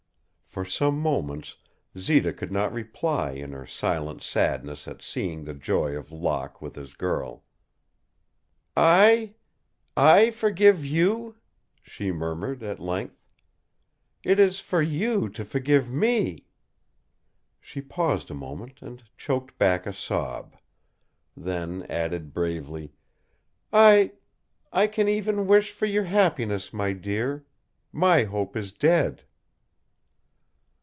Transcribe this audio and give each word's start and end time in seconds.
For 0.51 0.65
some 0.65 0.99
moments 0.99 1.55
Zita 1.97 2.33
could 2.33 2.51
not 2.51 2.73
reply 2.73 3.31
in 3.31 3.53
her 3.53 3.65
silent 3.65 4.21
sadness 4.21 4.85
at 4.85 5.01
seeing 5.01 5.45
the 5.45 5.53
joy 5.53 5.95
of 5.95 6.11
Locke 6.11 6.61
with 6.61 6.73
this 6.73 6.93
girl. 6.93 7.45
"I 8.75 9.35
I 9.95 10.29
forgive 10.31 10.83
you?" 10.83 11.37
she 11.81 12.11
murmured, 12.11 12.63
at 12.63 12.81
length. 12.81 13.23
"It 14.25 14.39
is 14.39 14.59
for 14.59 14.81
you 14.81 15.29
to 15.29 15.45
forgive 15.45 15.89
me." 15.89 16.47
She 17.61 17.79
paused 17.79 18.29
a 18.29 18.33
moment 18.33 18.81
and 18.81 19.03
choked 19.15 19.57
back 19.57 19.85
a 19.87 19.93
sob; 19.93 20.57
then 21.33 21.83
added, 21.83 22.33
bravely, 22.33 22.91
"I 23.71 24.15
I 24.73 24.87
can 24.87 25.07
even 25.07 25.47
wish 25.47 25.71
for 25.71 25.85
your 25.85 26.03
happiness, 26.03 26.73
my 26.73 26.91
dear; 26.91 27.45
my 27.93 28.25
hope 28.25 28.57
is 28.57 28.73
dead." 28.73 29.23